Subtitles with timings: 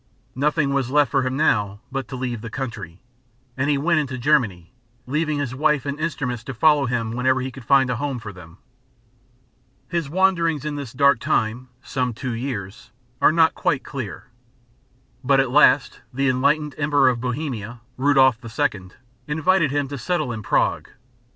[0.33, 2.99] Nothing was left for him now but to leave the country,
[3.55, 4.73] and he went into Germany,
[5.05, 8.33] leaving his wife and instruments to follow him whenever he could find a home for
[8.33, 8.57] them.
[9.89, 12.89] His wanderings in this dark time some two years
[13.21, 14.31] are not quite clear;
[15.23, 18.89] but at last the enlightened Emperor of Bohemia, Rudolph II.,
[19.27, 20.89] invited him to settle in Prague.